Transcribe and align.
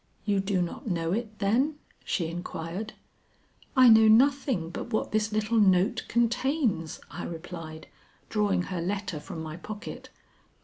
"You 0.25 0.39
do 0.39 0.63
not 0.63 0.87
know 0.87 1.11
it, 1.13 1.37
then?" 1.37 1.75
she 2.03 2.25
inquired. 2.25 2.93
"I 3.75 3.87
know 3.87 4.07
nothing 4.07 4.71
but 4.71 4.91
what 4.91 5.11
this 5.11 5.31
little 5.31 5.59
note 5.59 6.05
contains," 6.07 6.99
I 7.11 7.23
replied, 7.23 7.85
drawing 8.27 8.63
her 8.63 8.81
letter 8.81 9.19
from 9.19 9.43
my 9.43 9.57
pocket. 9.57 10.09